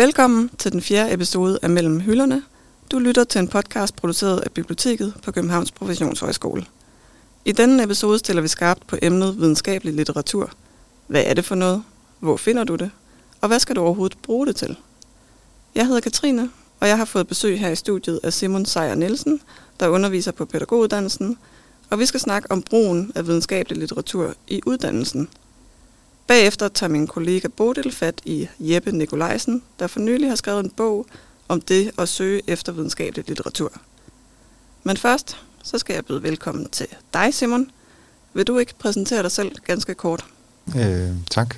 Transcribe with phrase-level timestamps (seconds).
[0.00, 2.42] Velkommen til den fjerde episode af Mellem Hylderne.
[2.90, 6.64] Du lytter til en podcast produceret af Biblioteket på Københavns Professionshøjskole.
[7.44, 10.50] I denne episode stiller vi skarpt på emnet videnskabelig litteratur.
[11.06, 11.82] Hvad er det for noget?
[12.20, 12.90] Hvor finder du det?
[13.40, 14.76] Og hvad skal du overhovedet bruge det til?
[15.74, 19.40] Jeg hedder Katrine, og jeg har fået besøg her i studiet af Simon Sejer Nielsen,
[19.80, 21.38] der underviser på pædagoguddannelsen,
[21.90, 25.28] og vi skal snakke om brugen af videnskabelig litteratur i uddannelsen–
[26.30, 30.70] Bagefter tager min kollega Bodil fat i Jeppe Nikolajsen, der for nylig har skrevet en
[30.70, 31.06] bog
[31.48, 33.72] om det at søge efter videnskabelig litteratur.
[34.84, 37.70] Men først, så skal jeg byde velkommen til dig, Simon.
[38.34, 40.24] Vil du ikke præsentere dig selv ganske kort?
[40.76, 41.54] Øh, tak.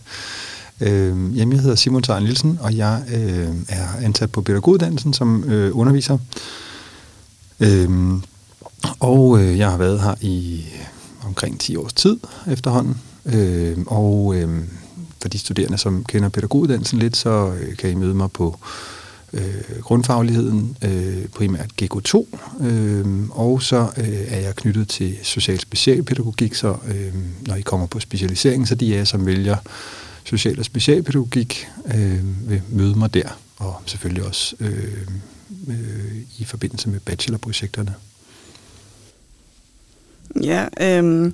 [0.81, 5.45] Øh, jamen, jeg hedder Simon Tejn Nielsen, og jeg øh, er ansat på pædagoguddannelsen som
[5.45, 6.19] øh, underviser.
[7.61, 7.91] Øh,
[9.01, 10.65] og øh, jeg har været her i
[11.25, 12.97] omkring 10 års tid efterhånden.
[13.27, 14.65] Øh, og øh,
[15.23, 18.59] for de studerende, som kender pædagoguddannelsen lidt, så øh, kan I møde mig på
[19.33, 22.27] øh, grundfagligheden, øh, primært GK2,
[22.67, 27.15] øh, og så øh, er jeg knyttet til social specialpædagogik, så øh,
[27.47, 29.57] når I kommer på specialiseringen, så de af jer, som vælger
[30.25, 35.07] social- og specialpædagogik, øh, vil møde mig der, og selvfølgelig også øh,
[35.69, 37.95] øh, i forbindelse med bachelorprojekterne.
[40.43, 41.33] Ja, øh,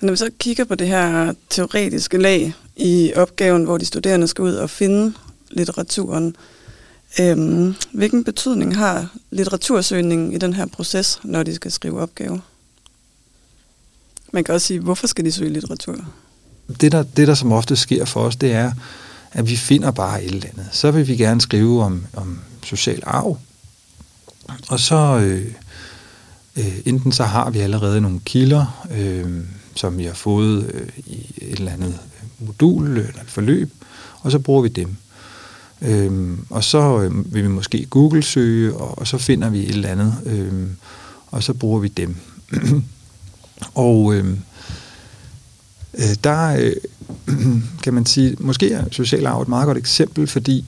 [0.00, 4.42] når vi så kigger på det her teoretiske lag i opgaven, hvor de studerende skal
[4.42, 5.14] ud og finde
[5.50, 6.36] litteraturen,
[7.20, 12.40] øhm, hvilken betydning har litteratursøgningen i den her proces, når de skal skrive opgave?
[14.32, 15.96] Man kan også sige, hvorfor skal de søge litteratur?
[16.80, 18.72] Det der, det, der som ofte sker for os, det er,
[19.32, 20.68] at vi finder bare et eller andet.
[20.72, 23.38] Så vil vi gerne skrive om, om social arv,
[24.68, 25.54] og så øh,
[26.56, 29.44] øh, enten så har vi allerede nogle kilder, øh,
[29.80, 31.98] som vi har fået øh, i et eller andet
[32.38, 33.72] modul eller et forløb,
[34.20, 34.96] og så bruger vi dem.
[35.82, 39.88] Øhm, og så øh, vil vi måske Google-søge, og, og så finder vi et eller
[39.88, 40.76] andet, øhm,
[41.26, 42.16] og så bruger vi dem.
[43.74, 44.36] og øh,
[45.94, 46.72] øh, der øh,
[47.84, 50.64] kan man sige, måske er social arv et meget godt eksempel, fordi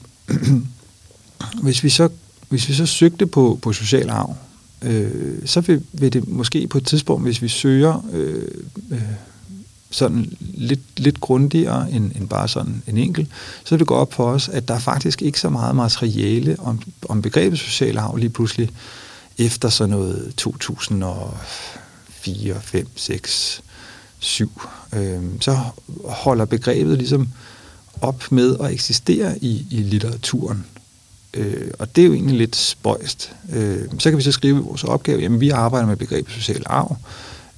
[1.63, 2.09] hvis vi så
[2.49, 4.35] hvis vi så søgte på, på social arv,
[4.83, 8.47] øh, så vil, vil det måske på et tidspunkt, hvis vi søger øh,
[8.91, 9.01] øh,
[9.89, 13.29] sådan lidt, lidt grundigere end, end bare sådan en enkelt,
[13.63, 16.55] så vil det gå op for os, at der er faktisk ikke så meget materiale
[16.59, 18.69] om, om begrebet social arv lige pludselig
[19.37, 23.63] efter sådan noget 2004, 5, 6,
[24.19, 24.61] 7.
[24.93, 25.59] Øh, så
[26.05, 27.29] holder begrebet ligesom
[28.01, 30.65] op med at eksistere i, i litteraturen.
[31.33, 33.35] Øh, og det er jo egentlig lidt spøjst.
[33.53, 36.63] Øh, så kan vi så skrive i vores opgave, jamen vi arbejder med begrebet social
[36.65, 36.97] arv,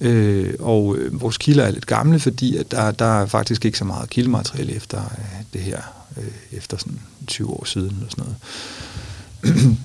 [0.02, 3.78] øh, og øh, vores kilder er lidt gamle, fordi at der, der er faktisk ikke
[3.78, 5.82] så meget kildemateriale efter øh, det her,
[6.18, 9.78] øh, efter sådan 20 år siden eller sådan noget.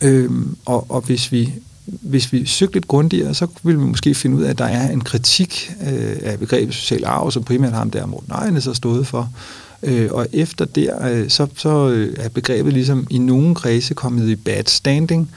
[0.26, 0.30] øh,
[0.64, 1.52] og, og hvis vi
[1.86, 4.90] hvis vi søgte lidt grundigere, så ville vi måske finde ud af, at der er
[4.90, 9.06] en kritik øh, af begrebet social arv, som primært ham der Morten Ejnes har stået
[9.06, 13.54] for, Øh, Øh, og efter der, øh, så, så øh, er begrebet ligesom i nogle
[13.54, 15.30] kredse kommet i bad standing,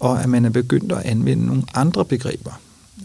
[0.00, 2.60] og at man er begyndt at anvende nogle andre begreber.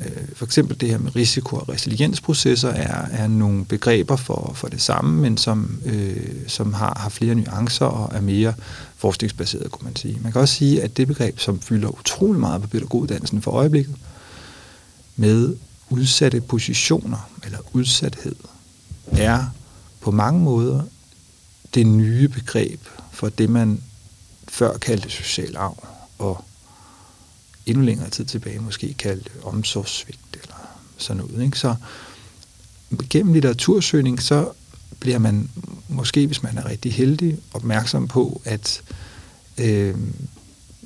[0.06, 4.68] Øh, for eksempel det her med risiko- og resiliensprocesser er, er nogle begreber for, for
[4.68, 6.18] det samme, men som, øh,
[6.48, 8.54] som har, har flere nuancer og er mere
[8.98, 10.20] forskningsbaseret, kunne man sige.
[10.22, 13.96] Man kan også sige, at det begreb, som fylder utrolig meget på pædagoguddannelsen for øjeblikket,
[15.16, 15.56] med
[15.90, 18.36] udsatte positioner eller udsathed,
[19.12, 19.46] er
[20.10, 20.84] på mange måder
[21.74, 22.82] det nye begreb
[23.12, 23.84] for det, man
[24.48, 25.88] før kaldte social arv,
[26.18, 26.46] og
[27.66, 30.56] endnu længere tid tilbage måske kaldte omsorgssvigt eller
[30.98, 31.46] sådan noget.
[31.46, 31.60] Ikke?
[31.60, 31.76] Så
[33.10, 34.52] gennem litteratursøgning, så
[35.00, 35.50] bliver man
[35.88, 38.82] måske, hvis man er rigtig heldig, opmærksom på, at,
[39.58, 39.96] øh,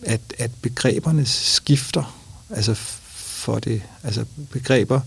[0.02, 2.20] at, at begreberne skifter.
[2.50, 2.74] Altså
[3.16, 5.02] for det, altså begreber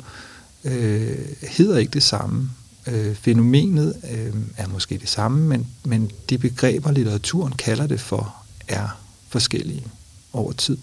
[0.64, 2.50] øh, hedder ikke det samme
[2.86, 8.34] Øh, fænomenet øh, er måske det samme, men, men de begreber, litteraturen kalder det for,
[8.68, 8.88] er
[9.28, 9.86] forskellige
[10.32, 10.78] over tid.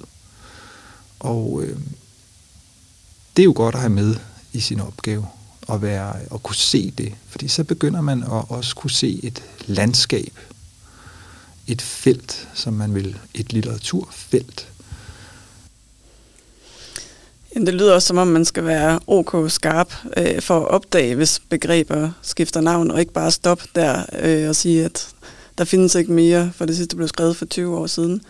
[1.20, 1.78] Og øh,
[3.36, 4.16] det er jo godt at have med
[4.54, 5.28] i sin opgave
[5.70, 9.44] at, være, at kunne se det, fordi så begynder man at også kunne se et
[9.66, 10.40] landskab,
[11.68, 14.73] et felt, som man vil, et litteraturfelt,
[17.56, 21.40] det lyder også som om, man skal være ok skarp øh, for at opdage, hvis
[21.40, 25.08] begreber skifter navn, og ikke bare stoppe der øh, og sige, at
[25.58, 28.22] der findes ikke mere, for det sidste blev skrevet for 20 år siden.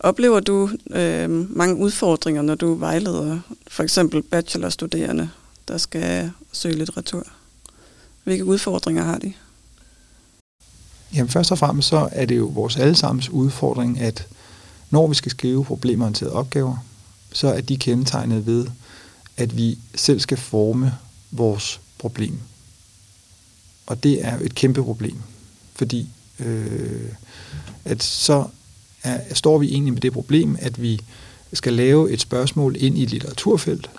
[0.00, 5.30] Oplever du øh, mange udfordringer, når du vejleder for eksempel bachelorstuderende,
[5.68, 7.22] der skal søge litteratur?
[8.24, 9.32] Hvilke udfordringer har de?
[11.14, 14.26] Jamen først og fremmest så er det jo vores allesammens udfordring, at
[14.90, 16.76] når vi skal skrive problemorienterede opgaver,
[17.36, 18.66] så er de kendetegnet ved,
[19.36, 20.94] at vi selv skal forme
[21.30, 22.38] vores problem.
[23.86, 25.16] Og det er jo et kæmpe problem,
[25.74, 26.08] fordi
[26.40, 27.10] øh,
[27.84, 28.44] at så
[29.02, 31.00] er, står vi egentlig med det problem, at vi
[31.52, 33.90] skal lave et spørgsmål ind i et litteraturfelt,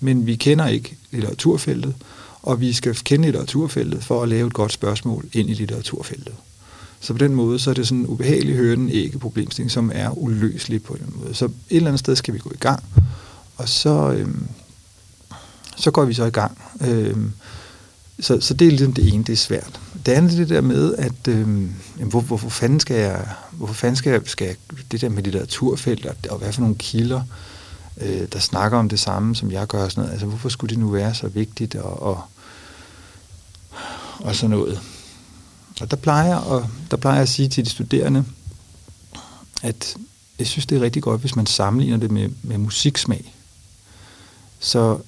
[0.00, 1.94] men vi kender ikke litteraturfeltet,
[2.42, 6.34] og vi skal kende litteraturfeltet for at lave et godt spørgsmål ind i litteraturfeltet.
[7.00, 10.18] Så på den måde, så er det sådan en ubehagelig høren ikke problemstilling, som er
[10.18, 11.34] uløselig på den måde.
[11.34, 12.82] Så et eller andet sted skal vi gå i gang,
[13.56, 14.48] og så, øhm,
[15.76, 16.58] så går vi så i gang.
[16.80, 17.32] Øhm,
[18.20, 19.80] så, så det er ligesom det ene, det er svært.
[20.06, 23.96] Det andet er det der med, at øhm, hvor, hvorfor fanden skal jeg, hvorfor fanden
[23.96, 24.56] skal jeg, skal jeg
[24.92, 27.22] det der med litteraturfelt, og, og hvad for nogle kilder,
[28.00, 30.12] øh, der snakker om det samme, som jeg gør, og sådan noget.
[30.12, 32.22] Altså, hvorfor skulle det nu være så vigtigt, og, og,
[34.18, 34.80] og sådan noget.
[35.80, 38.24] Og der plejer, og der plejer jeg at sige til de studerende,
[39.62, 39.96] at
[40.38, 43.34] jeg synes, det er rigtig godt, hvis man sammenligner det med, med musiksmag.
[44.58, 44.98] Så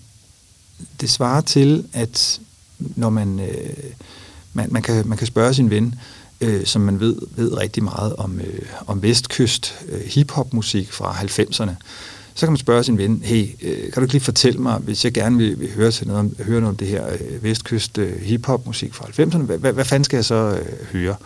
[1.00, 2.40] det svarer til, at
[2.78, 3.92] når man, øh,
[4.52, 5.94] man, man, kan, man kan spørge sin ven,
[6.40, 11.72] øh, som man ved, ved rigtig meget om, øh, om vestkyst øh, hiphop-musik fra 90'erne,
[12.38, 15.04] så kan man spørge sin ven, hey, øh, kan du ikke lige fortælle mig, hvis
[15.04, 17.98] jeg gerne vil, vil høre, til noget om, høre noget om det her øh, vestkyst
[17.98, 21.16] øh, hiphop-musik fra 90'erne, hvad, hvad, hvad fanden skal jeg så øh, høre?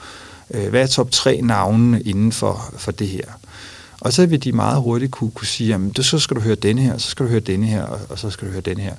[0.50, 3.24] Øh, hvad er top tre navne inden for, for det her?
[4.00, 6.82] Og så vil de meget hurtigt kunne, kunne sige, jamen, så skal du høre denne
[6.82, 8.94] her, så skal du høre denne her, og, og så skal du høre denne her.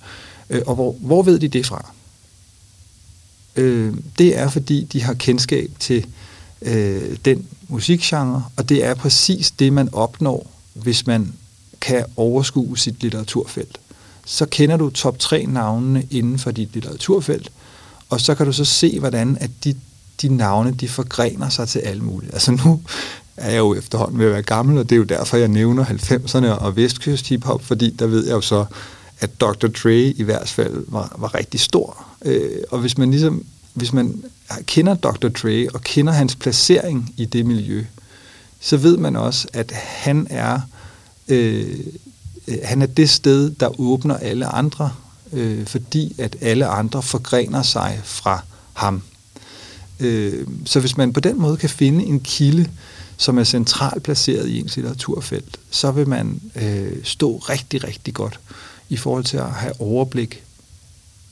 [0.49, 1.91] Øh, og hvor, hvor ved de det fra?
[3.55, 6.05] Øh, det er, fordi de har kendskab til
[6.61, 11.33] øh, den musikgenre, og det er præcis det, man opnår, hvis man
[11.83, 13.79] kan overskue sit litteraturfelt.
[14.25, 17.51] Så kender du top 3 navnene inden for dit litteraturfelt,
[18.09, 19.75] og så kan du så se, hvordan at de,
[20.21, 22.33] de navne, de forgrener sig til alle mulige.
[22.33, 22.81] Altså nu
[23.37, 25.85] er jeg jo efterhånden ved at være gammel, og det er jo derfor, jeg nævner
[25.85, 28.65] 90'erne og vestkyst hiphop, fordi der ved jeg jo så,
[29.19, 29.67] at Dr.
[29.67, 32.05] Dre i hvert fald var, var rigtig stor.
[32.25, 34.23] Øh, og hvis man ligesom, hvis man
[34.65, 35.27] kender Dr.
[35.27, 37.85] Dre og kender hans placering i det miljø,
[38.59, 40.59] så ved man også, at han er
[41.33, 41.79] Øh,
[42.47, 44.91] øh, han er det sted, der åbner alle andre,
[45.33, 48.43] øh, fordi at alle andre forgrener sig fra
[48.73, 49.01] ham.
[49.99, 52.69] Øh, så hvis man på den måde kan finde en kilde,
[53.17, 58.39] som er centralt placeret i ens litteraturfelt, så vil man øh, stå rigtig, rigtig godt
[58.89, 60.43] i forhold til at have overblik,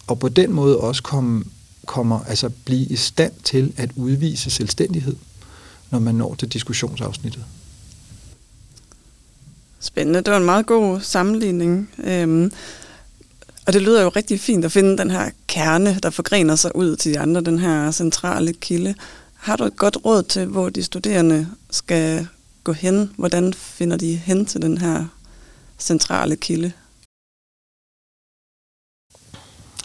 [0.08, 1.44] og på den måde også komme,
[1.86, 5.16] kommer, altså blive i stand til at udvise selvstændighed,
[5.90, 7.44] når man når til diskussionsafsnittet.
[9.82, 10.22] Spændende.
[10.22, 11.90] Det var en meget god sammenligning.
[12.04, 12.52] Øhm,
[13.68, 16.96] og det lyder jo rigtig fint at finde den her kerne, der forgrener sig ud
[16.96, 18.96] til de andre, den her centrale kilde.
[19.34, 22.28] Har du et godt råd til, hvor de studerende skal
[22.64, 23.12] gå hen?
[23.18, 25.06] Hvordan finder de hen til den her
[25.80, 26.72] centrale kilde?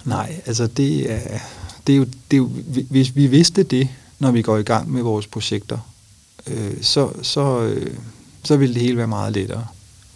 [0.05, 1.39] Nej, altså det er,
[1.87, 2.51] det er jo, det er jo,
[2.91, 3.89] hvis vi vidste det,
[4.19, 5.79] når vi går i gang med vores projekter,
[6.47, 7.97] øh, så, så, øh,
[8.45, 9.67] så ville det hele være meget lettere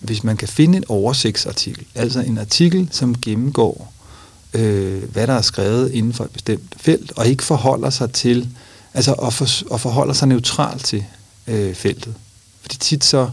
[0.01, 3.93] hvis man kan finde en oversigtsartikel, altså en artikel, som gennemgår,
[4.55, 8.49] øh, hvad der er skrevet inden for et bestemt felt, og ikke forholder sig til,
[8.95, 11.05] altså og, for, og forholder sig neutralt til
[11.47, 12.15] øh, feltet.
[12.61, 13.31] Fordi tit så,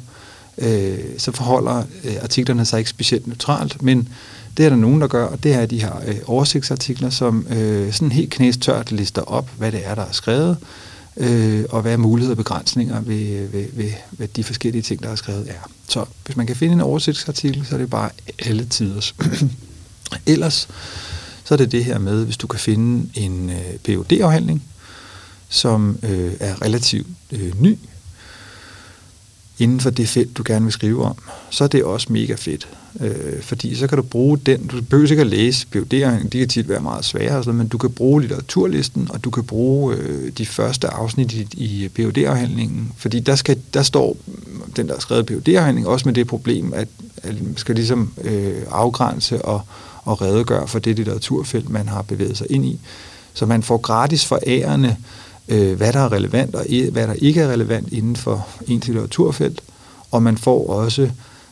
[0.57, 4.09] øh, så forholder øh, artiklerne sig ikke specielt neutralt, men
[4.57, 7.93] det er der nogen, der gør, og det er de her øh, oversigtsartikler, som øh,
[7.93, 10.57] sådan helt knæstørt lister op, hvad det er, der er skrevet,
[11.17, 15.15] øh, og hvad muligheder og begrænsninger ved, ved, ved, ved de forskellige ting, der er
[15.15, 15.69] skrevet er.
[15.87, 18.09] Så hvis man kan finde en oversigtsartikel, så er det bare
[18.39, 19.15] alle tiders.
[20.25, 20.67] Ellers
[21.43, 24.63] så er det det her med, hvis du kan finde en øh, PhD-afhandling,
[25.49, 27.77] som øh, er relativt øh, ny,
[29.59, 31.15] inden for det felt, du gerne vil skrive om,
[31.49, 32.67] så er det også mega fedt.
[33.01, 36.47] Øh, fordi så kan du bruge den, du behøver ikke at læse PUD'erne, de kan
[36.47, 40.31] tit være meget svære, sådan, men du kan bruge litteraturlisten, og du kan bruge øh,
[40.37, 44.17] de første afsnit i, i PUD-afhandlingen, fordi der, skal, der står
[44.75, 46.87] den, der har skrevet PUD-afhandling, også med det problem, at,
[47.23, 49.61] at man skal ligesom øh, afgrænse og,
[50.03, 52.79] og redegøre for det litteraturfelt, man har bevæget sig ind i.
[53.33, 54.95] Så man får gratis forærende
[55.47, 59.61] øh, hvad der er relevant og hvad der ikke er relevant inden for ens litteraturfelt,
[60.11, 61.09] og man får også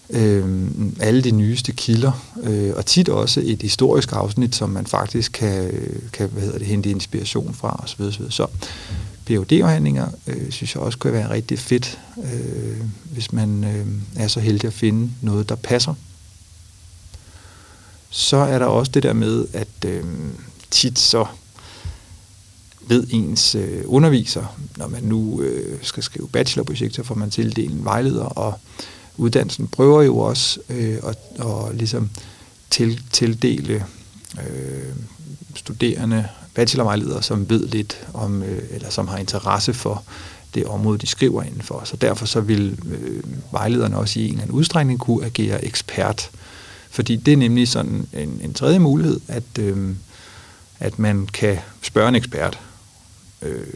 [0.09, 0.67] øh,
[0.99, 5.63] alle de nyeste kilder, øh, og tit også et historisk afsnit, som man faktisk kan,
[5.63, 8.01] øh, kan hvad hedder det, hente inspiration fra osv.
[8.01, 8.29] osv.
[8.29, 8.47] Så
[9.25, 13.87] PhD-afhandlinger øh, synes jeg også kunne være rigtig fedt, øh, hvis man øh,
[14.23, 15.93] er så heldig at finde noget, der passer.
[18.09, 20.03] Så er der også det der med, at øh,
[20.71, 21.25] tit så
[22.87, 27.85] ved ens øh, underviser, når man nu øh, skal skrive bachelorprojekter, får man tildelt en
[27.85, 28.59] vejleder, og
[29.17, 32.09] uddannelsen prøver jo også øh, at, at ligesom
[32.69, 33.85] til, tildele
[34.37, 34.93] øh,
[35.55, 40.03] studerende bachelorvejledere, som ved lidt om, øh, eller som har interesse for
[40.53, 41.81] det område, de skriver indenfor.
[41.85, 46.29] Så derfor så vil øh, vejlederne også i en eller anden udstrækning kunne agere ekspert.
[46.89, 49.95] Fordi det er nemlig sådan en, en tredje mulighed, at, øh,
[50.79, 52.59] at man kan spørge en ekspert.
[53.41, 53.67] Øh,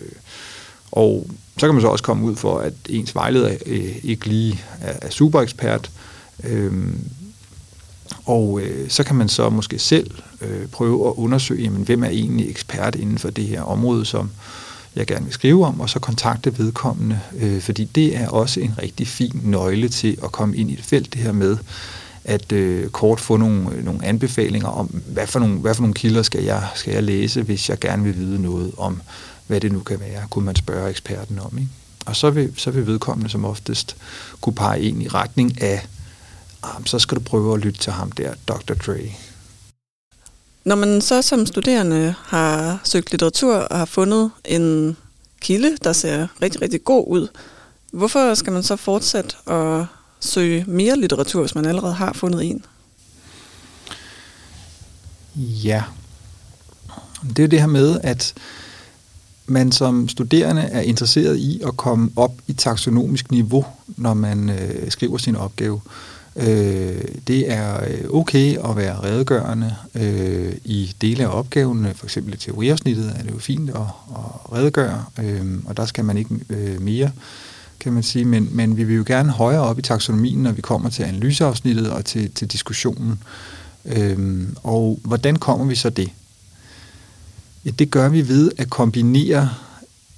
[0.92, 1.28] og
[1.58, 4.94] så kan man så også komme ud for, at ens vejleder øh, ikke lige er,
[5.02, 5.92] er super ekspert.
[6.44, 6.74] Øh,
[8.26, 12.10] og øh, så kan man så måske selv øh, prøve at undersøge, jamen, hvem er
[12.10, 14.30] egentlig ekspert inden for det her område, som
[14.96, 18.74] jeg gerne vil skrive om, og så kontakte vedkommende, øh, fordi det er også en
[18.82, 21.58] rigtig fin nøgle til at komme ind i et felt, det her med
[22.24, 25.94] at øh, kort få nogle, øh, nogle anbefalinger om, hvad for nogle, hvad for nogle
[25.94, 29.02] kilder skal jeg, skal jeg læse, hvis jeg gerne vil vide noget om,
[29.50, 31.58] hvad det nu kan være, kunne man spørge eksperten om.
[31.58, 31.70] Ikke?
[32.06, 33.96] Og så vil, så vil vedkommende som oftest
[34.42, 35.88] kunne pege ind i retning af,
[36.64, 38.74] ah, så skal du prøve at lytte til ham der, Dr.
[38.74, 39.12] Dre.
[40.64, 44.98] Når man så som studerende har søgt litteratur og har fundet en
[45.42, 47.28] kilde, der ser rigtig, rigtig god ud,
[47.92, 49.86] hvorfor skal man så fortsætte at
[50.20, 52.66] søge mere litteratur, hvis man allerede har fundet en?
[55.36, 55.84] Ja,
[57.36, 58.34] det er det her med, at
[59.50, 64.92] man som studerende er interesseret i at komme op i taksonomisk niveau, når man øh,
[64.92, 65.82] skriver sin opgave.
[66.36, 72.34] Øh, det er øh, okay at være redegørende øh, i dele af opgaven, for eksempel
[72.34, 73.76] i teoriafsnittet er det jo fint at,
[74.10, 77.12] at redegøre, øh, og der skal man ikke øh, mere,
[77.80, 80.62] kan man sige, men, men vi vil jo gerne højere op i taksonomien, når vi
[80.62, 83.24] kommer til analyseafsnittet og til, til diskussionen.
[83.86, 86.10] Øh, og hvordan kommer vi så det?
[87.66, 89.50] Ja, det gør vi ved at kombinere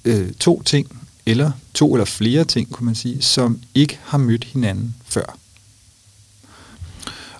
[0.04, 4.44] øh, to ting, eller to eller flere ting, kunne man sige, som ikke har mødt
[4.44, 5.36] hinanden før.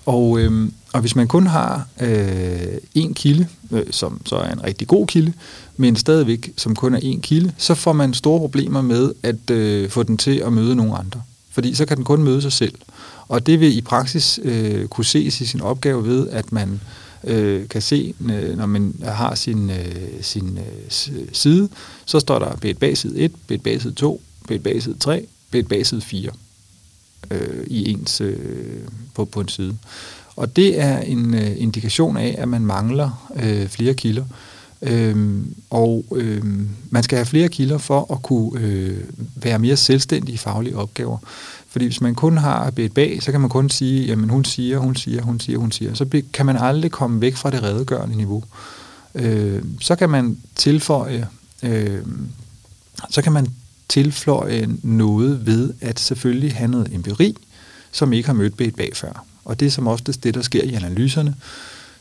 [0.05, 4.63] Og, øh, og hvis man kun har øh, en kilde, øh, som så er en
[4.63, 5.33] rigtig god kilde,
[5.77, 9.89] men stadigvæk som kun er en kilde, så får man store problemer med at øh,
[9.89, 11.21] få den til at møde nogle andre.
[11.51, 12.75] Fordi så kan den kun møde sig selv.
[13.27, 17.02] Og det vil i praksis øh, kunne ses i sin opgave ved, at man øh,
[17.23, 21.69] Øh, kan se, øh, når man har sin, øh, sin øh, side,
[22.05, 26.31] så står der bedt bagside 1, bedt bagside 2, bedt bagside 3, bedt bagside 4
[27.31, 28.37] øh, i ens øh,
[29.13, 29.77] på, på en side.
[30.35, 34.25] Og det er en øh, indikation af, at man mangler øh, flere kilder.
[34.81, 38.97] Øhm, og øhm, man skal have flere kilder for at kunne øh,
[39.35, 41.17] være mere selvstændig i faglige opgaver.
[41.73, 44.77] Fordi hvis man kun har et bag, så kan man kun sige, jamen hun siger,
[44.77, 45.93] hun siger, hun siger, hun siger.
[45.93, 48.43] Så kan man aldrig komme væk fra det redegørende niveau.
[49.15, 51.27] Øh, så kan man tilføje,
[51.63, 52.01] øh,
[53.09, 53.47] så kan man
[53.89, 57.35] tilføje noget ved at selvfølgelig have noget empiri,
[57.91, 59.25] som ikke har mødt bedt bag før.
[59.45, 61.35] Og det er som oftest det, der sker i analyserne.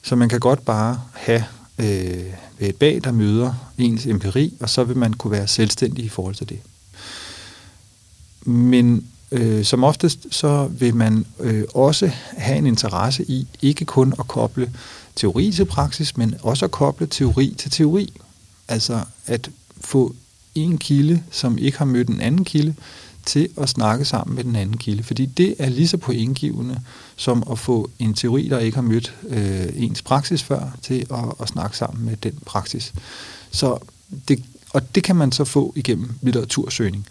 [0.02, 1.44] Så man kan godt bare have
[1.78, 2.24] øh,
[2.60, 6.34] et bag, der møder ens empiri, og så vil man kunne være selvstændig i forhold
[6.34, 6.58] til det.
[8.46, 14.14] Men øh, som oftest, så vil man øh, også have en interesse i ikke kun
[14.18, 14.72] at koble
[15.16, 18.12] teori til praksis, men også at koble teori til teori.
[18.68, 20.14] Altså at få
[20.54, 22.74] en kilde, som ikke har mødt en anden kilde,
[23.26, 25.02] til at snakke sammen med den anden kilde.
[25.02, 26.80] Fordi det er lige så pointgivende
[27.16, 31.24] som at få en teori, der ikke har mødt øh, ens praksis før, til at,
[31.40, 32.92] at snakke sammen med den praksis.
[33.50, 33.78] Så
[34.28, 37.06] det, og det kan man så få igennem litteratursøgning.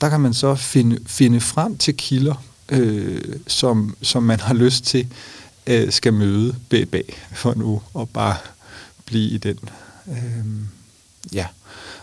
[0.00, 4.84] Der kan man så finde, finde frem til kilder, øh, som, som man har lyst
[4.84, 5.06] til
[5.66, 8.36] øh, skal møde bag for nu, og bare
[9.06, 9.58] blive i den.
[10.08, 10.44] Øh,
[11.32, 11.46] ja.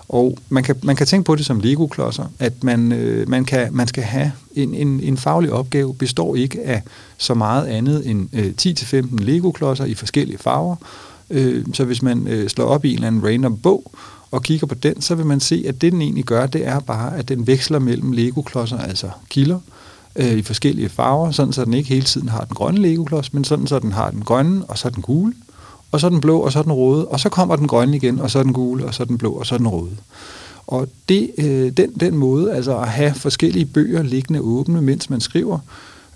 [0.09, 3.73] Og man kan, man kan tænke på det som Lego-klodser, at man, øh, man, kan,
[3.73, 6.83] man skal have en, en, en faglig opgave, består ikke af
[7.17, 10.75] så meget andet end øh, 10-15 Lego-klodser i forskellige farver.
[11.29, 13.91] Øh, så hvis man øh, slår op i en eller anden random bog
[14.31, 16.79] og kigger på den, så vil man se, at det den egentlig gør, det er
[16.79, 19.59] bare, at den veksler mellem Lego-klodser, altså kilder,
[20.15, 23.43] øh, i forskellige farver, sådan så den ikke hele tiden har den grønne Lego-klods, men
[23.43, 25.33] sådan så den har den grønne, og så den gule,
[25.91, 28.31] og så den blå, og så den røde, og så kommer den grønne igen, og
[28.31, 29.97] så den gule, og så den blå, og så den røde.
[30.67, 35.21] Og det, øh, den, den måde, altså at have forskellige bøger liggende åbne, mens man
[35.21, 35.59] skriver,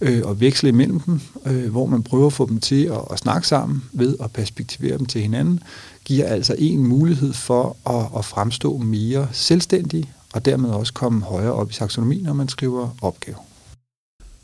[0.02, 3.20] øh, og veksle imellem dem, øh, hvor man prøver at få dem til at, at
[3.20, 5.60] snakke sammen ved at perspektivere dem til hinanden,
[6.06, 11.54] giver altså en mulighed for at, at fremstå mere selvstændig, og dermed også komme højere
[11.54, 13.38] op i taksonomi, når man skriver opgave.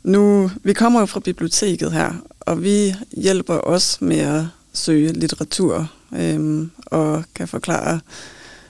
[0.04, 5.90] Nu, vi kommer jo fra biblioteket her, og vi hjælper os med at søge litteratur
[6.12, 8.00] øhm, og kan forklare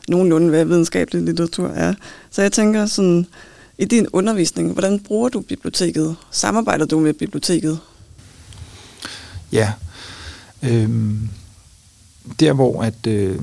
[0.08, 1.94] nogenlunde, hvad videnskabelig litteratur er.
[2.30, 3.26] Så jeg tænker sådan,
[3.78, 6.16] i din undervisning, hvordan bruger du biblioteket?
[6.30, 7.78] Samarbejder du med biblioteket?
[9.52, 9.72] Ja.
[10.62, 11.28] Øhm,
[12.40, 13.38] der hvor at øh,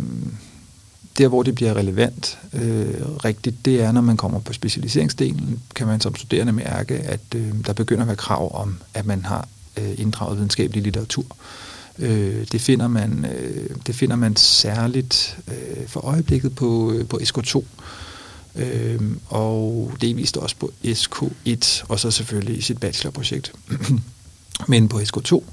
[1.18, 5.88] der hvor det bliver relevant øh, rigtigt, det er når man kommer på specialiseringsdelen, kan
[5.88, 9.48] man som studerende mærke, at øh, der begynder at være krav om, at man har
[9.78, 11.26] øh, inddraget videnskabelig litteratur.
[12.00, 17.20] Øh, det, finder man, øh, det finder man særligt øh, for øjeblikket på, øh, på
[17.24, 17.64] SK2,
[18.56, 23.54] øh, og delvist også på SK1, og så selvfølgelig i sit bachelorprojekt.
[24.68, 25.44] Men på SK2,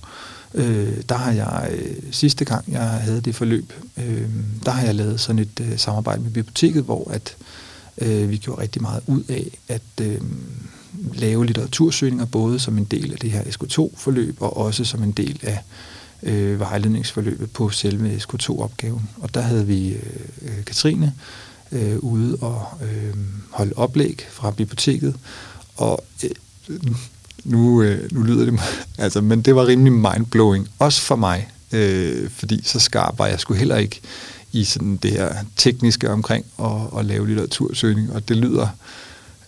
[0.54, 4.28] øh, der har jeg øh, sidste gang, jeg havde det forløb, øh,
[4.64, 7.37] der har jeg lavet sådan et øh, samarbejde med biblioteket, hvor at
[7.99, 10.21] øh, vi gjorde rigtig meget ud af at øh,
[11.14, 15.40] lave litteratursøgninger, både som en del af det her SK2-forløb, og også som en del
[15.42, 15.59] af
[16.23, 19.09] øh, vejledningsforløbet på selve SK2-opgaven.
[19.21, 19.88] Og der havde vi
[20.42, 21.14] øh, Katrine
[21.73, 23.14] øh, ude og øh,
[23.50, 25.16] holde oplæg fra biblioteket,
[25.76, 26.30] og øh,
[27.45, 28.61] nu, øh, nu lyder det,
[28.99, 33.41] altså, men det var rimelig mindblowing, også for mig, øh, fordi så skarp var jeg
[33.41, 34.01] skulle heller ikke
[34.53, 38.67] i sådan det her tekniske omkring at, at lave litteratursøgning, og det lyder,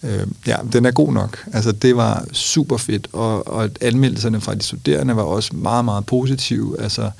[0.02, 1.44] øh, ja, den er god nok.
[1.52, 6.06] Altså, det var super fedt, og, og anmeldelserne fra de studerende var også meget, meget
[6.06, 6.80] positive.
[6.80, 7.10] Altså,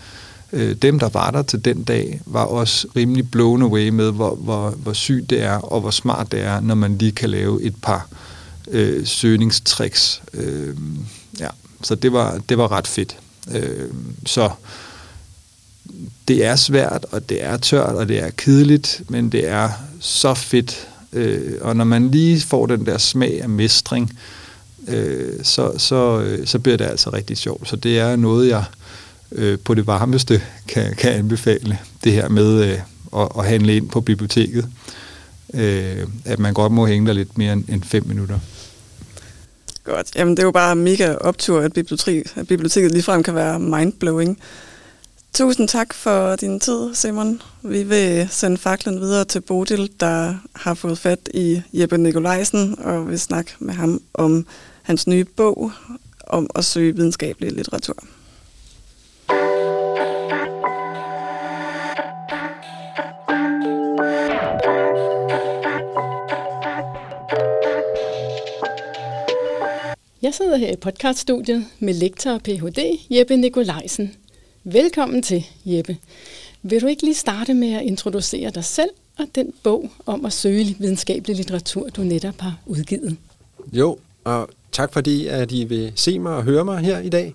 [0.52, 4.34] øh, dem, der var der til den dag, var også rimelig blown away med, hvor,
[4.34, 7.62] hvor, hvor sygt det er, og hvor smart det er, når man lige kan lave
[7.62, 8.33] et par øh,
[8.70, 10.22] øh, søgningstricks.
[10.34, 10.76] Øh,
[11.40, 11.48] ja,
[11.82, 13.16] så det var, det var ret fedt.
[13.54, 13.88] Øh,
[14.26, 14.50] så
[16.28, 20.34] det er svært, og det er tørt, og det er kedeligt, men det er så
[20.34, 20.88] fedt.
[21.12, 24.18] Øh, og når man lige får den der smag af mestring,
[24.88, 27.68] øh, så, så, øh, så bliver det altså rigtig sjovt.
[27.68, 28.64] Så det er noget, jeg
[29.32, 31.78] øh, på det varmeste kan, kan anbefale.
[32.04, 32.78] Det her med øh,
[33.16, 34.68] at, at handle ind på biblioteket.
[35.54, 38.38] Øh, at man godt må hænge der lidt mere end, end fem minutter.
[39.84, 40.16] Godt.
[40.16, 44.38] Jamen, det er jo bare mega optur, at, bibliotek, at biblioteket ligefrem kan være mindblowing.
[45.34, 47.42] Tusind tak for din tid, Simon.
[47.62, 53.08] Vi vil sende faklen videre til Bodil, der har fået fat i Jeppe Nikolajsen, og
[53.08, 54.46] vil snakke med ham om
[54.82, 55.72] hans nye bog
[56.26, 58.04] om at søge videnskabelig litteratur.
[70.24, 72.98] Jeg sidder her i podcaststudiet med lektor og Ph.D.
[73.10, 74.14] Jeppe Nikolajsen.
[74.64, 75.96] Velkommen til, Jeppe.
[76.62, 80.32] Vil du ikke lige starte med at introducere dig selv og den bog om at
[80.32, 83.16] søge videnskabelig litteratur, du netop har udgivet?
[83.72, 87.34] Jo, og tak fordi, at I vil se mig og høre mig her i dag.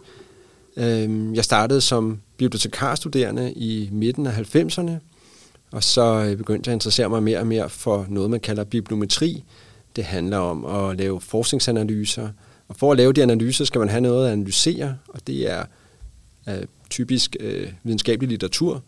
[0.77, 4.91] Øhm, jeg startede som bibliotekarstuderende i midten af 90'erne,
[5.71, 9.43] og så begyndte jeg at interessere mig mere og mere for noget, man kalder bibliometri.
[9.95, 12.29] Det handler om at lave forskningsanalyser,
[12.69, 15.63] og for at lave de analyser, skal man have noget at analysere, og det er
[16.49, 18.83] øh, typisk øh, videnskabelig litteratur.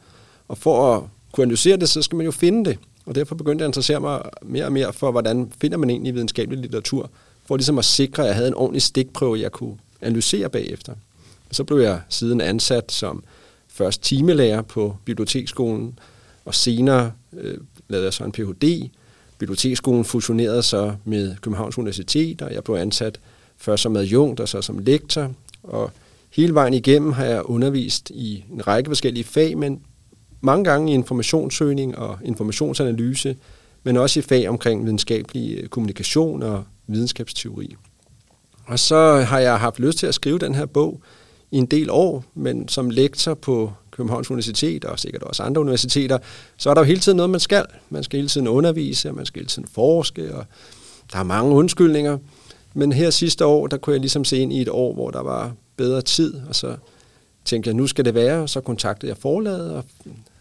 [0.48, 2.80] Og for at kunne analysere det, så skal man jo finde det.
[3.06, 6.14] Og derfor begyndte jeg at interessere mig mere og mere for, hvordan finder man egentlig
[6.14, 7.10] videnskabelig litteratur,
[7.46, 10.94] for ligesom at sikre, at jeg havde en ordentlig stikprøve, jeg kunne analysere bagefter.
[11.50, 13.24] Og så blev jeg siden ansat som
[13.68, 16.00] først timelærer på biblioteksskolen,
[16.46, 18.90] og senere øh, lavede jeg så en Ph.D.
[19.38, 23.20] Biblioteksskolen fusionerede så med Københavns Universitet, og jeg blev ansat
[23.62, 25.32] først som adjunkt og så som lektor.
[25.64, 25.92] Og
[26.30, 29.82] hele vejen igennem har jeg undervist i en række forskellige fag, men
[30.42, 33.36] mange gange i informationssøgning og informationsanalyse,
[33.84, 37.76] men også i fag omkring videnskabelig øh, kommunikation og videnskabsteori.
[38.66, 41.02] Og så har jeg haft lyst til at skrive den her bog
[41.52, 46.18] i en del år, men som lektor på Københavns Universitet og sikkert også andre universiteter,
[46.58, 47.66] så er der jo hele tiden noget, man skal.
[47.90, 50.46] Man skal hele tiden undervise, og man skal hele tiden forske, og
[51.14, 52.18] der er mange undskyldninger.
[52.74, 55.22] Men her sidste år, der kunne jeg ligesom se ind i et år, hvor der
[55.22, 56.76] var bedre tid, og så
[57.46, 59.84] tænkte jeg, nu skal det være, og så kontaktede jeg forlaget og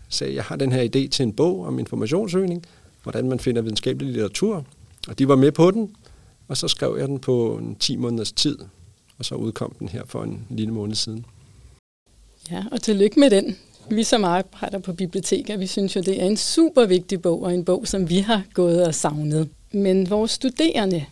[0.08, 2.64] sagde, jeg har den her idé til en bog om informationssøgning,
[3.02, 4.64] hvordan man finder videnskabelig litteratur,
[5.08, 5.96] og de var med på den,
[6.48, 8.58] og så skrev jeg den på en 10 måneders tid,
[9.18, 11.26] og så udkom den her for en lille måned siden.
[12.50, 13.56] Ja, og tillykke med den.
[13.90, 17.54] Vi som arbejder på biblioteker, vi synes jo, det er en super vigtig bog, og
[17.54, 19.48] en bog, som vi har gået og savnet.
[19.72, 21.04] Men vores studerende,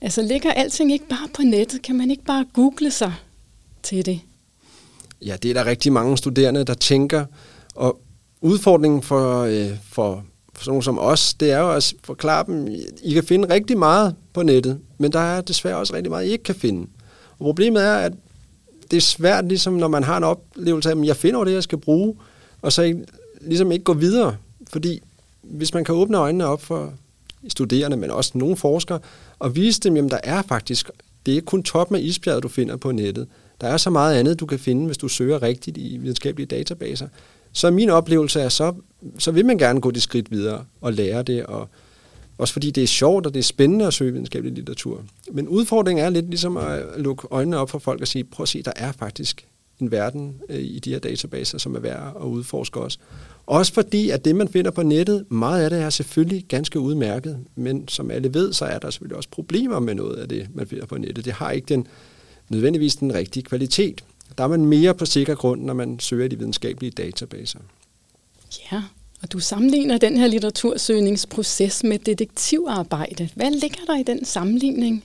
[0.00, 1.82] Altså ligger alting ikke bare på nettet?
[1.82, 3.12] Kan man ikke bare google sig
[3.82, 4.20] til det?
[5.22, 7.24] Ja, det er der rigtig mange studerende, der tænker.
[7.74, 8.00] Og
[8.40, 12.68] udfordringen for, øh, for, for sådan som os, det er jo at forklare dem,
[13.02, 16.30] I kan finde rigtig meget på nettet, men der er desværre også rigtig meget, I
[16.30, 16.86] ikke kan finde.
[17.30, 18.12] Og problemet er, at
[18.90, 21.62] det er svært, ligesom når man har en oplevelse af, at jeg finder det, jeg
[21.62, 22.16] skal bruge,
[22.62, 23.04] og så ikke,
[23.40, 24.36] ligesom ikke gå videre.
[24.72, 25.02] Fordi
[25.42, 26.92] hvis man kan åbne øjnene op for
[27.48, 28.98] studerende, men også nogle forskere,
[29.38, 30.90] og vise dem, at der er faktisk,
[31.26, 33.26] det er ikke kun toppen af isbjerget, du finder på nettet.
[33.60, 37.08] Der er så meget andet, du kan finde, hvis du søger rigtigt i videnskabelige databaser.
[37.52, 38.72] Så min oplevelse er, så,
[39.18, 41.68] så vil man gerne gå det skridt videre og lære det, og
[42.38, 45.02] også fordi det er sjovt, og det er spændende at søge videnskabelig litteratur.
[45.32, 48.48] Men udfordringen er lidt ligesom at lukke øjnene op for folk og sige, prøv at
[48.48, 49.46] se, der er faktisk
[49.80, 52.98] en verden øh, i de her databaser, som er værd at udforske også.
[53.46, 57.38] Også fordi, at det, man finder på nettet, meget af det er selvfølgelig ganske udmærket,
[57.56, 60.66] men som alle ved, så er der selvfølgelig også problemer med noget af det, man
[60.66, 61.24] finder på nettet.
[61.24, 61.86] Det har ikke den,
[62.48, 64.04] nødvendigvis den rigtige kvalitet.
[64.38, 67.58] Der er man mere på sikker grund, når man søger de videnskabelige databaser.
[68.72, 68.82] Ja,
[69.22, 73.28] og du sammenligner den her litteratursøgningsproces med detektivarbejde.
[73.34, 75.04] Hvad ligger der i den sammenligning?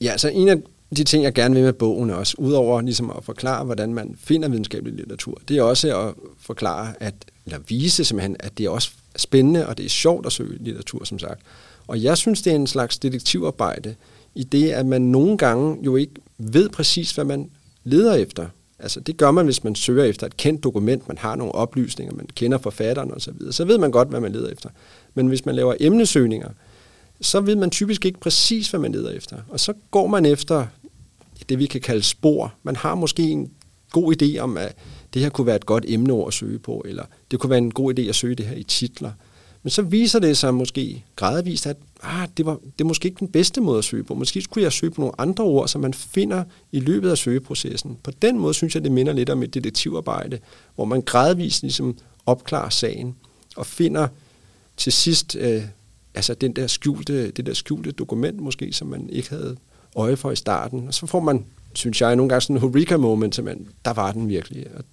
[0.00, 0.56] Ja, altså en af
[0.96, 4.48] de ting, jeg gerne vil med bogen også, udover ligesom at forklare, hvordan man finder
[4.48, 7.14] videnskabelig litteratur, det er også at forklare, at,
[7.46, 11.04] eller vise simpelthen, at det er også spændende, og det er sjovt at søge litteratur,
[11.04, 11.40] som sagt.
[11.86, 13.94] Og jeg synes, det er en slags detektivarbejde,
[14.34, 17.50] i det, at man nogle gange jo ikke ved præcis, hvad man
[17.84, 18.46] leder efter.
[18.78, 22.14] Altså det gør man, hvis man søger efter et kendt dokument, man har nogle oplysninger,
[22.14, 24.68] man kender forfatteren osv., så, så ved man godt, hvad man leder efter.
[25.14, 26.48] Men hvis man laver emnesøgninger,
[27.20, 29.36] så ved man typisk ikke præcis, hvad man leder efter.
[29.48, 30.66] Og så går man efter
[31.48, 32.54] det, vi kan kalde spor.
[32.62, 33.50] Man har måske en
[33.92, 34.76] god idé om, at
[35.14, 37.70] det her kunne være et godt emneord at søge på, eller det kunne være en
[37.70, 39.12] god idé at søge det her i titler.
[39.62, 43.20] Men så viser det sig måske gradvist, at ah, det, var, det er måske ikke
[43.20, 44.14] den bedste måde at søge på.
[44.14, 47.98] Måske skulle jeg søge på nogle andre ord, som man finder i løbet af søgeprocessen.
[48.02, 50.38] På den måde synes jeg, det minder lidt om et detektivarbejde,
[50.74, 53.16] hvor man gradvist ligesom opklarer sagen
[53.56, 54.08] og finder
[54.76, 55.62] til sidst øh,
[56.14, 59.56] altså den der skjulte, det der skjulte dokument måske, som man ikke havde
[59.96, 60.88] øje for i starten.
[60.88, 64.12] Og så får man, synes jeg, nogle gange sådan en eureka-moment, så man, der var
[64.12, 64.66] den virkelig.
[64.74, 64.84] Og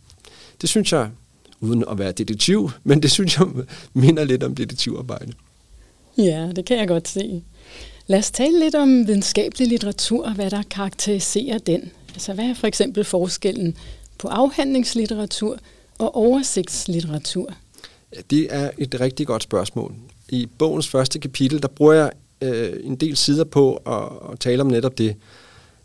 [0.61, 1.09] det synes jeg,
[1.59, 3.47] uden at være detektiv, men det synes jeg
[3.93, 5.33] minder lidt om detektivarbejde.
[6.17, 7.43] Ja, det kan jeg godt se.
[8.07, 11.91] Lad os tale lidt om videnskabelig litteratur, og hvad der karakteriserer den.
[12.13, 13.77] Altså, hvad er for eksempel forskellen
[14.17, 15.57] på afhandlingslitteratur
[15.97, 17.53] og oversigtslitteratur?
[18.15, 19.95] Ja, det er et rigtig godt spørgsmål.
[20.29, 22.11] I bogens første kapitel, der bruger jeg
[22.41, 25.15] øh, en del sider på at, at tale om netop det.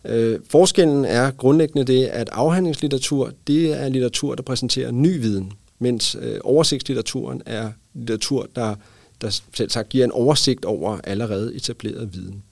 [0.05, 6.17] Øh, forskellen er grundlæggende det, at afhandlingslitteratur, det er litteratur, der præsenterer ny viden, mens
[6.21, 8.75] øh, oversigtslitteraturen er litteratur, der,
[9.21, 12.43] der selv sagt giver en oversigt over allerede etableret viden.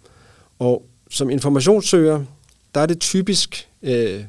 [0.59, 2.25] Og som informationssøger,
[2.75, 4.25] der er det typisk øh,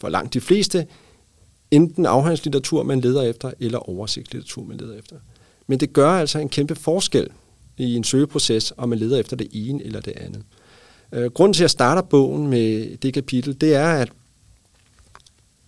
[0.00, 0.86] for langt de fleste
[1.70, 5.16] enten afhandlingslitteratur, man leder efter, eller oversigtslitteratur, man leder efter.
[5.66, 7.28] Men det gør altså en kæmpe forskel
[7.76, 10.42] i en søgeproces, om man leder efter det ene eller det andet.
[11.16, 14.12] Øh, grunden til, at jeg starter bogen med det kapitel, det er, at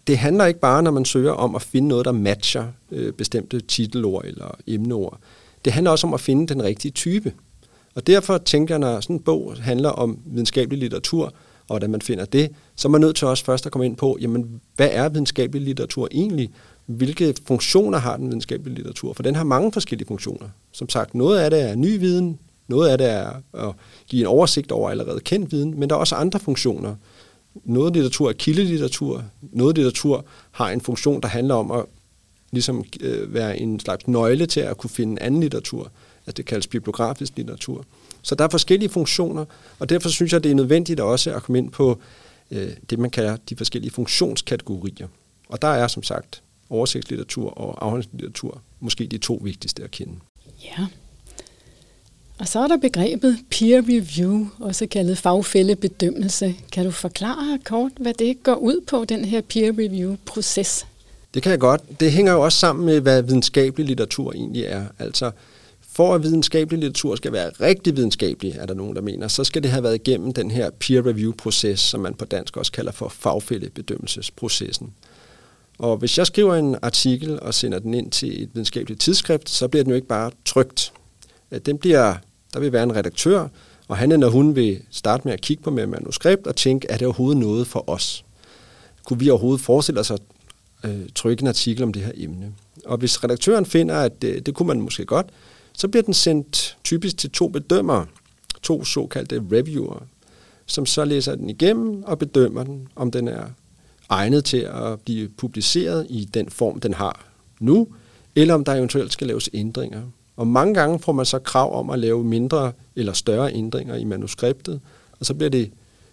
[0.07, 3.61] det handler ikke bare, når man søger om at finde noget, der matcher øh, bestemte
[3.61, 5.19] titelord eller emneord.
[5.65, 7.33] Det handler også om at finde den rigtige type.
[7.95, 11.25] Og derfor tænker jeg, når sådan en bog handler om videnskabelig litteratur,
[11.69, 13.97] og hvordan man finder det, så er man nødt til også først at komme ind
[13.97, 16.51] på, jamen, hvad er videnskabelig litteratur egentlig?
[16.87, 19.13] Hvilke funktioner har den videnskabelige litteratur?
[19.13, 20.49] For den har mange forskellige funktioner.
[20.73, 23.75] Som sagt, noget af det er ny viden, noget af det er at
[24.07, 26.95] give en oversigt over allerede kendt viden, men der er også andre funktioner.
[27.65, 31.85] Noget litteratur er kildelitteratur, noget litteratur har en funktion, der handler om at
[32.51, 35.91] ligesom, øh, være en slags nøgle til at kunne finde anden litteratur.
[36.27, 37.85] Altså det kaldes bibliografisk litteratur.
[38.23, 39.45] Så der er forskellige funktioner,
[39.79, 41.99] og derfor synes jeg, det er nødvendigt også at komme ind på
[42.51, 45.09] øh, det, man kalder de forskellige funktionskategorier.
[45.49, 50.15] Og der er som sagt oversigtslitteratur og afhandlingslitteratur måske de to vigtigste at kende.
[50.65, 50.87] Ja,
[52.39, 56.55] og så er der begrebet peer review, også kaldet fagfællebedømmelse.
[56.73, 60.87] Kan du forklare kort, hvad det går ud på, den her peer review-proces?
[61.35, 62.01] Det kan jeg godt.
[62.01, 64.85] Det hænger jo også sammen med, hvad videnskabelig litteratur egentlig er.
[64.99, 65.31] Altså,
[65.93, 69.63] for at videnskabelig litteratur skal være rigtig videnskabelig, er der nogen, der mener, så skal
[69.63, 73.09] det have været igennem den her peer review-proces, som man på dansk også kalder for
[73.09, 74.93] fagfællebedømmelsesprocessen.
[75.79, 79.69] Og hvis jeg skriver en artikel og sender den ind til et videnskabeligt tidsskrift, så
[79.69, 80.93] bliver den jo ikke bare trygt.
[81.67, 82.15] Den bliver
[82.55, 83.49] der vil være en redaktør,
[83.89, 86.97] og han eller hun vil starte med at kigge på med manuskript og tænke, er
[86.97, 88.25] det overhovedet noget for os?
[89.05, 90.21] Kunne vi overhovedet forestille os at
[90.85, 92.53] øh, trykke en artikel om det her emne?
[92.85, 95.27] Og hvis redaktøren finder, at det, det kunne man måske godt,
[95.73, 98.07] så bliver den sendt typisk til to bedømmere,
[98.63, 100.03] to såkaldte reviewer,
[100.67, 103.45] som så læser den igennem og bedømmer den, om den er
[104.09, 107.27] egnet til at blive publiceret i den form, den har
[107.61, 107.89] nu,
[108.37, 110.03] eller om der eventuelt skal laves ændringer.
[110.39, 114.05] Og mange gange får man så krav om at lave mindre eller større ændringer i
[114.05, 114.81] manuskriptet,
[115.21, 115.73] og så bliver det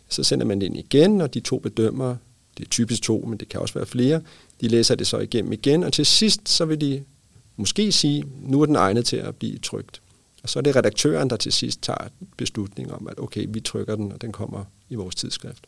[0.09, 2.15] så sender man det ind igen, og de to bedømmer,
[2.57, 4.21] det er typisk to, men det kan også være flere,
[4.61, 7.03] de læser det så igennem igen, og til sidst så vil de
[7.55, 10.01] måske sige, nu er den egnet til at blive trygt.
[10.43, 12.07] Og så er det redaktøren, der til sidst tager
[12.37, 15.67] beslutning om, at okay, vi trykker den, og den kommer i vores tidsskrift.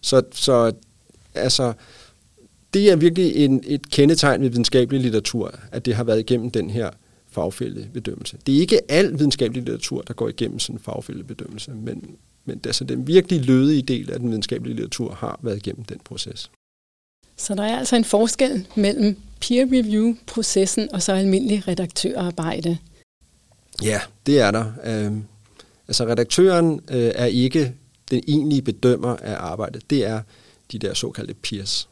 [0.00, 0.72] Så, så
[1.34, 1.72] altså,
[2.74, 6.70] det er virkelig en, et kendetegn ved videnskabelig litteratur, at det har været igennem den
[6.70, 6.90] her
[7.34, 8.38] fagfældebedømmelse.
[8.46, 12.66] Det er ikke al videnskabelig litteratur, der går igennem sådan en fagfældebedømmelse, men, men det,
[12.66, 16.50] altså, den virkelig lødige del af den videnskabelige litteratur har været igennem den proces.
[17.36, 22.78] Så der er altså en forskel mellem peer review-processen og så almindelig redaktørarbejde.
[23.82, 24.72] Ja, det er der.
[24.84, 25.12] Øh,
[25.88, 27.74] altså redaktøren øh, er ikke
[28.10, 29.90] den egentlige bedømmer af arbejdet.
[29.90, 30.20] Det er
[30.72, 31.88] de der såkaldte peers.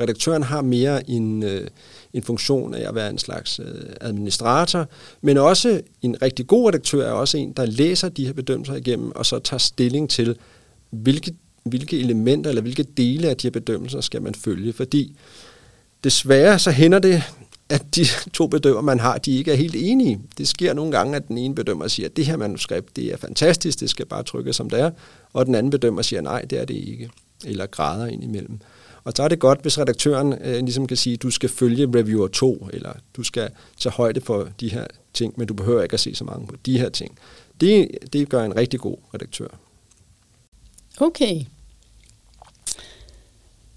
[0.00, 1.66] Redaktøren har mere en, øh,
[2.12, 4.86] en funktion af at være en slags øh, administrator,
[5.20, 9.12] men også en rigtig god redaktør er også en, der læser de her bedømmelser igennem,
[9.14, 10.36] og så tager stilling til,
[10.90, 11.34] hvilke,
[11.64, 14.72] hvilke elementer eller hvilke dele af de her bedømmelser skal man følge.
[14.72, 15.16] Fordi
[16.04, 17.22] desværre så hænder det,
[17.68, 20.20] at de to bedømmer, man har, de ikke er helt enige.
[20.38, 23.16] Det sker nogle gange, at den ene bedømmer siger, at det her manuskript, det er
[23.16, 24.90] fantastisk, det skal bare trykkes som det er,
[25.32, 27.10] og den anden bedømmer siger, nej, det er det ikke,
[27.44, 28.60] eller græder ind imellem.
[29.08, 32.28] Og så er det godt, hvis redaktøren øh, ligesom kan sige, du skal følge reviewer
[32.28, 36.00] 2, eller du skal tage højde for de her ting, men du behøver ikke at
[36.00, 37.18] se så mange på de her ting.
[37.60, 39.48] Det, det gør en rigtig god redaktør.
[41.00, 41.44] Okay.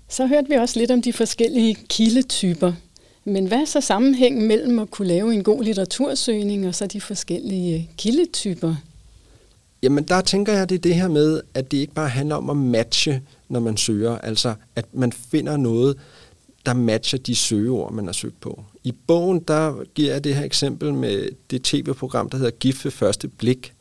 [0.10, 2.74] Så hørte vi også lidt om de forskellige kildetyper.
[3.26, 7.02] Men hvad er så sammenhængen mellem at kunne lave en god litteratursøgning og så de
[7.02, 8.76] forskellige kildetyper?
[9.84, 12.50] Jamen der tænker jeg, det er det her med, at det ikke bare handler om
[12.50, 14.18] at matche, når man søger.
[14.18, 15.98] Altså at man finder noget,
[16.66, 18.64] der matcher de søgeord, man har søgt på.
[18.84, 22.92] I bogen, der giver jeg det her eksempel med det tv-program, der hedder Gift ved
[22.92, 23.74] første blik.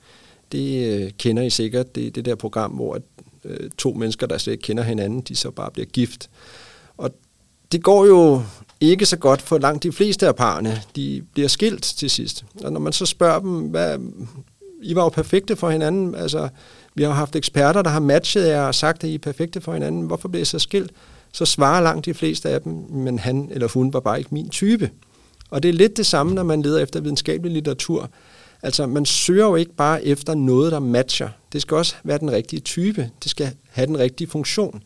[0.52, 1.94] Det øh, kender I sikkert.
[1.94, 2.98] Det er det der program, hvor
[3.44, 6.30] øh, to mennesker, der slet ikke kender hinanden, de så bare bliver gift.
[6.96, 7.10] Og
[7.72, 8.42] det går jo
[8.80, 10.82] ikke så godt for langt de fleste af parerne.
[10.96, 12.44] De bliver skilt til sidst.
[12.64, 13.98] Og når man så spørger dem, hvad,
[14.82, 16.14] I var jo perfekte for hinanden.
[16.14, 16.48] Altså,
[16.94, 19.72] vi har haft eksperter, der har matchet jer og sagt, at I er perfekte for
[19.72, 20.02] hinanden.
[20.02, 20.92] Hvorfor bliver I så skilt?
[21.32, 24.48] Så svarer langt de fleste af dem, men han eller hun var bare ikke min
[24.48, 24.90] type.
[25.50, 28.10] Og det er lidt det samme, når man leder efter videnskabelig litteratur.
[28.62, 31.28] Altså, man søger jo ikke bare efter noget, der matcher.
[31.52, 33.10] Det skal også være den rigtige type.
[33.22, 34.82] Det skal have den rigtige funktion.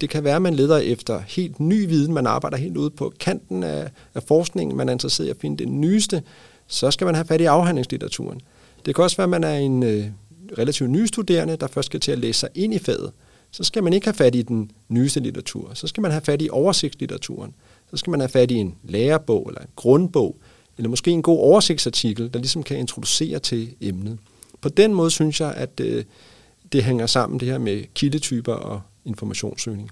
[0.00, 2.14] Det kan være, at man leder efter helt ny viden.
[2.14, 4.76] Man arbejder helt ude på kanten af, af forskningen.
[4.76, 6.22] Man er interesseret i at finde det nyeste.
[6.66, 8.40] Så skal man have fat i afhandlingslitteraturen.
[8.86, 10.06] Det kan også være, at man er en øh,
[10.58, 13.12] relativt nye studerende, der først skal til at læse sig ind i faget.
[13.50, 15.70] Så skal man ikke have fat i den nyeste litteratur.
[15.74, 17.54] Så skal man have fat i oversigtslitteraturen.
[17.90, 20.36] Så skal man have fat i en lærebog eller en grundbog,
[20.78, 24.18] eller måske en god oversigtsartikel, der ligesom kan introducere til emnet.
[24.60, 26.04] På den måde synes jeg, at øh,
[26.72, 29.90] det hænger sammen, det her med kildetyper og informationssøgning.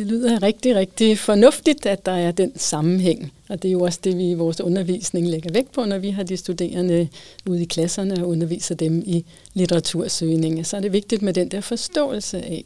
[0.00, 3.32] Det lyder rigtig, rigtig fornuftigt, at der er den sammenhæng.
[3.48, 6.10] Og det er jo også det, vi i vores undervisning lægger vægt på, når vi
[6.10, 7.08] har de studerende
[7.48, 10.66] ude i klasserne og underviser dem i litteratursøgning.
[10.66, 12.64] Så er det vigtigt med den der forståelse af,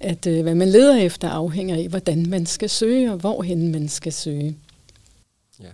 [0.00, 3.88] at øh, hvad man leder efter afhænger af, hvordan man skal søge og hvorhen man
[3.88, 4.56] skal søge.
[5.60, 5.70] Ja.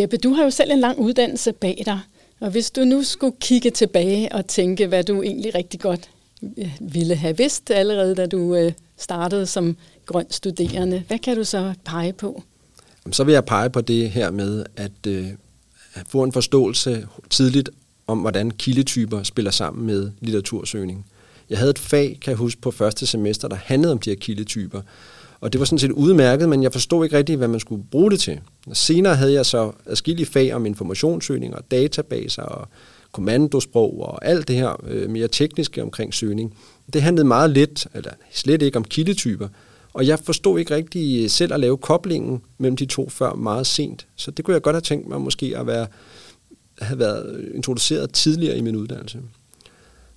[0.00, 2.00] Jeppe, du har jo selv en lang uddannelse bag dig.
[2.40, 6.10] Og hvis du nu skulle kigge tilbage og tænke, hvad du egentlig rigtig godt
[6.80, 9.76] ville have vidst allerede, da du øh, startede som
[10.06, 11.02] grøn studerende.
[11.08, 12.42] Hvad kan du så pege på?
[13.12, 15.26] Så vil jeg pege på det her med at, øh,
[15.94, 17.70] at få en forståelse tidligt
[18.06, 21.06] om, hvordan kildetyper spiller sammen med litteratursøgning.
[21.50, 24.16] Jeg havde et fag, kan jeg huske, på første semester, der handlede om de her
[24.16, 24.80] kildetyper.
[25.40, 28.10] Og det var sådan set udmærket, men jeg forstod ikke rigtigt, hvad man skulle bruge
[28.10, 28.40] det til.
[28.72, 32.68] Senere havde jeg så adskillige fag om informationssøgning og databaser og
[33.14, 36.54] kommandosprog og alt det her øh, mere tekniske omkring søgning.
[36.92, 39.48] Det handlede meget lidt, eller slet ikke om kildetyper,
[39.92, 44.06] og jeg forstod ikke rigtig selv at lave koblingen mellem de to før meget sent.
[44.16, 45.86] Så det kunne jeg godt have tænkt mig måske at være,
[46.78, 49.18] have været introduceret tidligere i min uddannelse.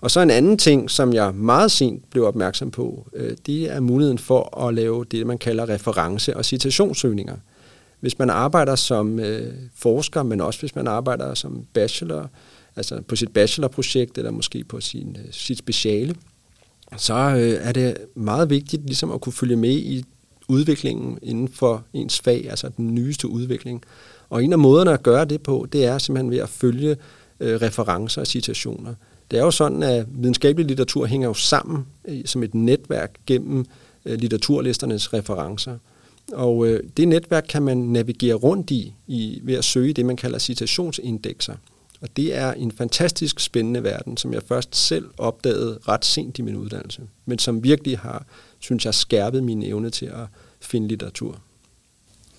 [0.01, 3.79] Og så en anden ting, som jeg meget sent blev opmærksom på, øh, det er
[3.79, 7.35] muligheden for at lave det, man kalder reference- og citationssøgninger.
[7.99, 12.29] Hvis man arbejder som øh, forsker, men også hvis man arbejder som bachelor,
[12.77, 16.15] altså på sit bachelorprojekt, eller måske på sin, øh, sit speciale,
[16.97, 20.03] så øh, er det meget vigtigt ligesom at kunne følge med i
[20.47, 23.83] udviklingen inden for ens fag, altså den nyeste udvikling.
[24.29, 26.95] Og en af måderne at gøre det på, det er simpelthen ved at følge
[27.39, 28.93] øh, referencer og citationer.
[29.31, 33.65] Det er jo sådan, at videnskabelig litteratur hænger jo sammen øh, som et netværk gennem
[34.05, 35.77] øh, litteraturlisternes referencer.
[36.33, 40.17] Og øh, det netværk kan man navigere rundt i, i ved at søge det, man
[40.17, 41.55] kalder citationsindekser.
[42.01, 46.41] Og det er en fantastisk spændende verden, som jeg først selv opdagede ret sent i
[46.41, 48.25] min uddannelse, men som virkelig har,
[48.59, 50.25] synes jeg, skærpet min evne til at
[50.61, 51.39] finde litteratur.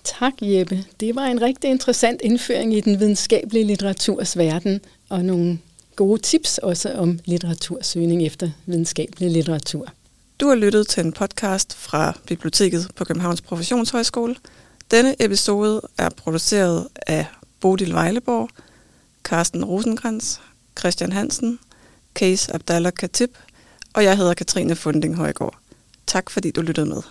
[0.03, 0.83] Tak, Jeppe.
[0.99, 5.59] Det var en rigtig interessant indføring i den videnskabelige litteraturs verden, og nogle
[5.95, 9.87] gode tips også om litteratursøgning efter videnskabelig litteratur.
[10.39, 14.35] Du har lyttet til en podcast fra Biblioteket på Københavns Professionshøjskole.
[14.91, 17.25] Denne episode er produceret af
[17.59, 18.49] Bodil Vejleborg,
[19.29, 20.39] Carsten Rosenkrantz,
[20.79, 21.59] Christian Hansen,
[22.15, 23.29] Case Abdallah Katib,
[23.93, 25.57] og jeg hedder Katrine Funding Højgaard.
[26.07, 27.01] Tak fordi du lyttede med.